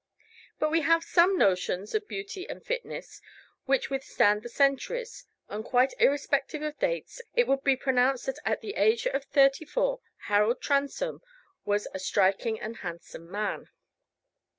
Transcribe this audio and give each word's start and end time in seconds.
But 0.57 0.71
we 0.71 0.81
have 0.81 1.03
some 1.03 1.37
notions 1.37 1.93
of 1.93 2.07
beauty 2.07 2.49
and 2.49 2.65
fitness 2.65 3.21
which 3.65 3.91
withstand 3.91 4.41
the 4.41 4.49
centuries; 4.49 5.27
and 5.47 5.63
quite 5.63 5.93
irrespective 5.99 6.63
of 6.63 6.79
dates, 6.79 7.21
it 7.35 7.45
would 7.45 7.63
be 7.63 7.75
pronounced 7.75 8.25
that 8.25 8.39
at 8.43 8.61
the 8.61 8.73
age 8.77 9.05
of 9.05 9.25
thirty 9.25 9.63
four 9.63 10.01
Harold 10.25 10.59
Transome 10.59 11.21
was 11.65 11.87
a 11.93 11.99
striking 11.99 12.59
and 12.59 12.77
handsome 12.77 13.29
man. 13.29 13.69